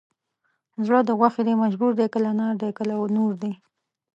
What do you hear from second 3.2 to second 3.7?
دی